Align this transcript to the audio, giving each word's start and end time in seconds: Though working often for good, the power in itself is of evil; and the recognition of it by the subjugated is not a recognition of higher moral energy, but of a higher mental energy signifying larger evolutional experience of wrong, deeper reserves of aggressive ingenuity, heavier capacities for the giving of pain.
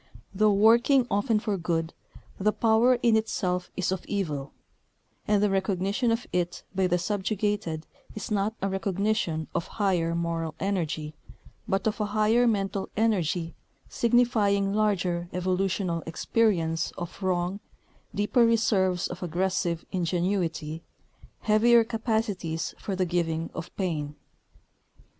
Though 0.33 0.51
working 0.51 1.05
often 1.11 1.37
for 1.39 1.57
good, 1.59 1.93
the 2.39 2.51
power 2.51 2.95
in 3.03 3.15
itself 3.15 3.69
is 3.77 3.91
of 3.91 4.03
evil; 4.07 4.51
and 5.27 5.43
the 5.43 5.49
recognition 5.51 6.09
of 6.09 6.25
it 6.33 6.63
by 6.73 6.87
the 6.87 6.97
subjugated 6.97 7.85
is 8.15 8.31
not 8.31 8.55
a 8.63 8.67
recognition 8.67 9.47
of 9.53 9.67
higher 9.77 10.15
moral 10.15 10.55
energy, 10.59 11.13
but 11.67 11.85
of 11.85 12.01
a 12.01 12.05
higher 12.17 12.47
mental 12.47 12.89
energy 12.97 13.53
signifying 13.89 14.73
larger 14.73 15.29
evolutional 15.33 16.01
experience 16.07 16.89
of 16.97 17.21
wrong, 17.21 17.59
deeper 18.15 18.43
reserves 18.43 19.05
of 19.07 19.21
aggressive 19.21 19.85
ingenuity, 19.91 20.81
heavier 21.41 21.83
capacities 21.83 22.73
for 22.79 22.95
the 22.95 23.05
giving 23.05 23.51
of 23.53 23.69
pain. 23.75 24.15